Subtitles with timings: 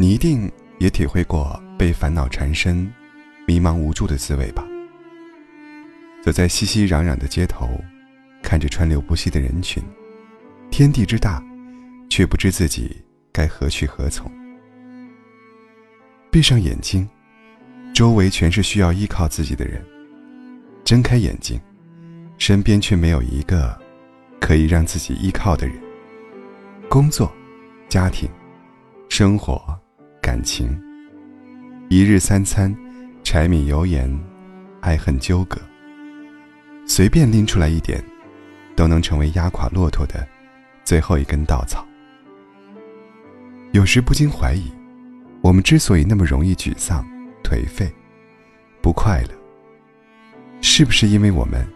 [0.00, 2.88] 你一定也体会过被烦恼缠身、
[3.48, 4.64] 迷茫无助的滋味吧？
[6.22, 7.68] 走在熙熙攘攘的街头，
[8.40, 9.82] 看着川流不息的人群，
[10.70, 11.42] 天地之大，
[12.08, 14.30] 却不知自己该何去何从。
[16.30, 17.08] 闭上眼睛，
[17.92, 19.82] 周围全是需要依靠自己的人；
[20.84, 21.60] 睁开眼睛，
[22.38, 23.76] 身边却没有一个
[24.40, 25.76] 可以让自己依靠的人。
[26.88, 27.32] 工作、
[27.88, 28.30] 家庭、
[29.08, 29.76] 生活、
[30.28, 30.78] 感情，
[31.88, 32.76] 一日三餐，
[33.24, 34.06] 柴米油盐，
[34.82, 35.58] 爱恨纠葛，
[36.86, 38.04] 随便拎出来一点，
[38.76, 40.28] 都能成为压垮骆驼的
[40.84, 41.82] 最后一根稻草。
[43.72, 44.70] 有时不禁怀疑。
[45.40, 47.02] 我们之所以那么容易沮丧、
[47.42, 47.90] 颓废、
[48.82, 49.30] 不快乐，
[50.60, 51.66] 是不是因为我们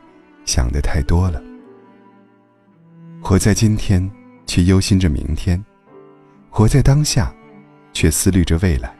[0.44, 1.42] 想的太多了？
[3.22, 4.10] 活在今天，
[4.44, 5.58] 却忧心着明天；
[6.50, 7.34] 活在当下，
[7.92, 8.94] 却思虑着未来。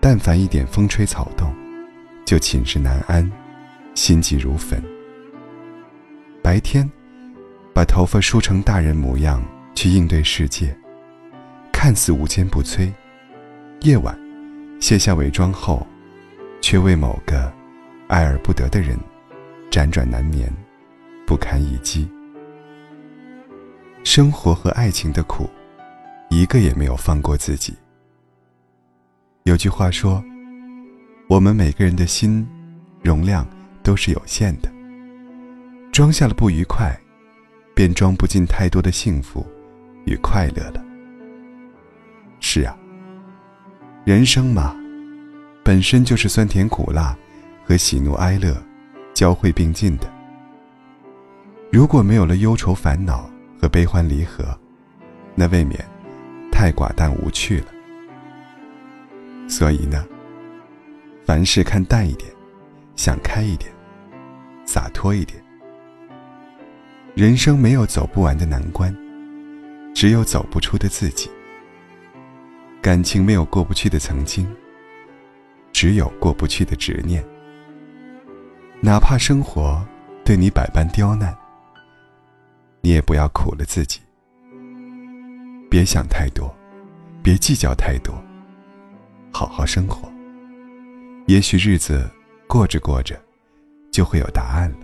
[0.00, 1.54] 但凡一点风吹草动，
[2.24, 3.30] 就寝食难安，
[3.94, 4.82] 心急如焚。
[6.42, 6.88] 白天，
[7.74, 9.42] 把头发梳成大人模样
[9.74, 10.74] 去应对世界。
[11.72, 12.90] 看似无坚不摧，
[13.82, 14.18] 夜晚
[14.80, 15.86] 卸下伪装后，
[16.60, 17.52] 却为某个
[18.08, 18.98] 爱而不得的人
[19.70, 20.52] 辗转难眠，
[21.26, 22.08] 不堪一击。
[24.02, 25.48] 生活和爱情的苦，
[26.30, 27.74] 一个也没有放过自己。
[29.44, 30.22] 有句话说
[31.28, 32.46] ：“我们每个人的心
[33.02, 33.46] 容量
[33.82, 34.70] 都是有限的，
[35.90, 36.94] 装下了不愉快，
[37.74, 39.46] 便装不进太多的幸福
[40.04, 40.84] 与快乐了。”
[42.40, 42.76] 是啊，
[44.04, 44.76] 人生嘛，
[45.64, 47.16] 本身就是酸甜苦辣
[47.64, 48.56] 和喜怒哀乐
[49.14, 50.12] 交汇并进的。
[51.72, 53.28] 如果没有了忧愁烦恼
[53.60, 54.58] 和悲欢离合，
[55.34, 55.84] 那未免
[56.58, 57.66] 太寡淡无趣了。
[59.48, 60.04] 所以呢，
[61.24, 62.28] 凡事看淡一点，
[62.96, 63.72] 想开一点，
[64.66, 65.40] 洒脱一点。
[67.14, 68.92] 人生没有走不完的难关，
[69.94, 71.30] 只有走不出的自己。
[72.82, 74.44] 感情没有过不去的曾经，
[75.72, 77.24] 只有过不去的执念。
[78.80, 79.80] 哪怕生活
[80.24, 81.32] 对你百般刁难，
[82.80, 84.00] 你也不要苦了自己。
[85.68, 86.54] 别想太多，
[87.22, 88.14] 别计较太多，
[89.32, 90.10] 好好生活。
[91.26, 92.10] 也许日子
[92.46, 93.20] 过着过着，
[93.90, 94.78] 就会有答案了。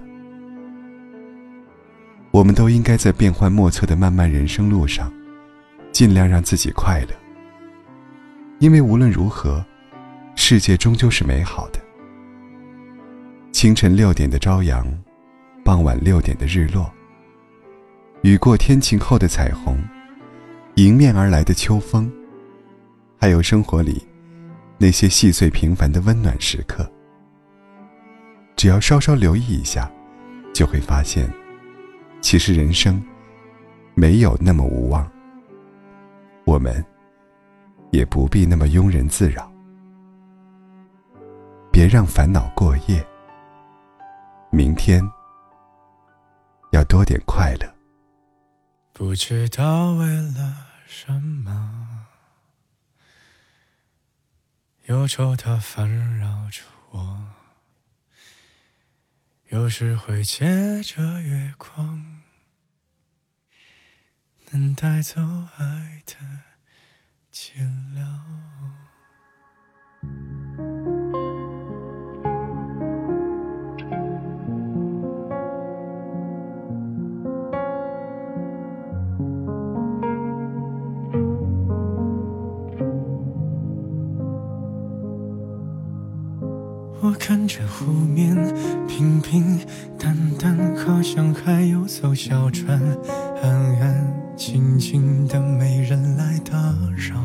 [2.30, 5.10] 我们都应该在变幻莫测的漫漫人生路上，
[5.90, 7.08] 尽量让自己快乐。
[8.58, 9.64] 因为无论如何，
[10.34, 11.80] 世界终究是美好的。
[13.52, 14.86] 清晨六点的朝阳，
[15.64, 16.92] 傍晚六点的日落，
[18.22, 19.78] 雨过天晴后的彩虹，
[20.76, 22.10] 迎面而来的秋风，
[23.20, 24.06] 还有生活里
[24.78, 26.90] 那些细碎平凡的温暖时刻，
[28.56, 29.90] 只要稍稍留意一下，
[30.52, 31.32] 就会发现，
[32.20, 33.02] 其实人生
[33.94, 35.10] 没有那么无望。
[36.44, 36.84] 我们。
[37.90, 39.48] 也不必那么庸人自扰，
[41.70, 43.06] 别让烦恼过夜。
[44.50, 45.00] 明天
[46.72, 47.73] 要多点快乐。
[48.96, 52.06] 不知道为了什么，
[54.84, 57.34] 忧愁它烦扰着我，
[59.48, 62.22] 有时会借着月光，
[64.52, 65.20] 能带走
[65.56, 66.14] 爱的。
[67.32, 67.58] 寂
[67.96, 68.63] 寥。
[87.04, 88.34] 我看着湖面
[88.88, 89.60] 平平
[89.98, 92.80] 淡淡，好像还有艘小船，
[93.42, 96.56] 安安静静的，没人来打
[96.96, 97.22] 扰。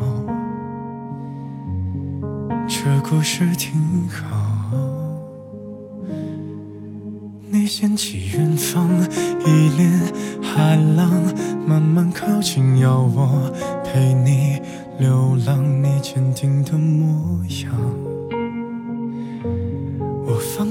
[2.67, 3.79] 这故事挺
[4.09, 4.25] 好。
[7.49, 8.85] 你掀起远方
[9.45, 11.09] 一脸海浪，
[11.65, 13.49] 慢慢靠近，要我
[13.85, 14.61] 陪你
[14.99, 18.08] 流浪，你坚定的模样。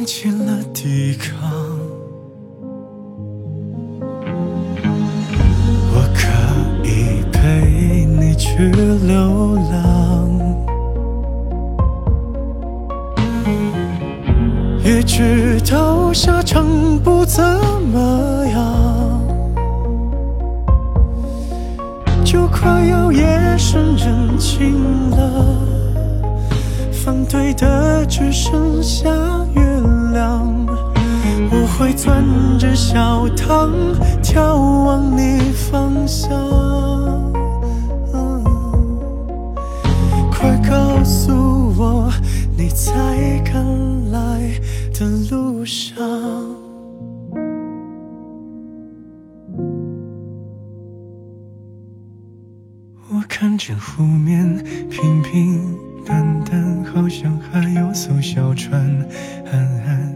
[0.09, 1.53] 放弃了抵抗，
[5.93, 6.27] 我可
[6.83, 8.71] 以陪你去
[9.07, 10.31] 流浪，
[14.83, 16.65] 也知道下场
[17.05, 17.45] 不怎
[17.93, 19.21] 么样。
[22.25, 25.45] 就快要夜深人静了，
[26.93, 29.11] 反对的只剩下
[29.55, 29.68] 月
[30.19, 30.67] 亮。
[31.51, 32.25] 我会攥
[32.59, 33.71] 着小糖，
[34.21, 36.29] 眺望你方向。
[40.33, 41.33] 快告诉
[41.79, 42.13] 我，
[42.57, 42.93] 你在
[43.45, 44.61] 赶来
[44.93, 45.97] 的路上。
[53.11, 58.81] 我看见湖面平平淡淡，好像还有艘小船，
[59.51, 60.08] 安安